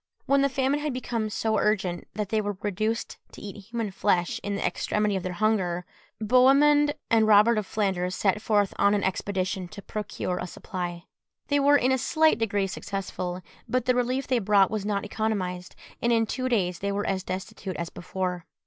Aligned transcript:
When 0.25 0.41
the 0.41 0.49
famine 0.49 0.79
had 0.79 0.93
become 0.95 1.29
so 1.29 1.59
urgent 1.59 2.07
that 2.15 2.29
they 2.29 2.41
were 2.41 2.57
reduced 2.63 3.19
to 3.33 3.41
eat 3.43 3.65
human 3.69 3.91
flesh 3.91 4.39
in 4.41 4.55
the 4.55 4.65
extremity 4.65 5.15
of 5.15 5.21
their 5.21 5.33
hunger, 5.33 5.85
Bohemund 6.19 6.95
and 7.11 7.27
Robert 7.27 7.59
of 7.59 7.67
Flanders 7.67 8.15
set 8.15 8.41
forth 8.41 8.73
on 8.79 8.95
an 8.95 9.03
expedition 9.03 9.67
to 9.67 9.83
procure 9.83 10.39
a 10.39 10.47
supply. 10.47 11.03
They 11.49 11.59
were 11.59 11.77
in 11.77 11.91
a 11.91 11.99
slight 11.99 12.39
degree 12.39 12.65
successful; 12.65 13.43
but 13.69 13.85
the 13.85 13.93
relief 13.93 14.25
they 14.25 14.39
brought 14.39 14.71
was 14.71 14.87
not 14.87 15.05
economised, 15.05 15.75
and 16.01 16.11
in 16.11 16.25
two 16.25 16.49
days 16.49 16.79
they 16.79 16.91
were 16.91 17.05
as 17.05 17.21
destitute 17.21 17.75
as 17.75 17.91
before. 17.91 18.47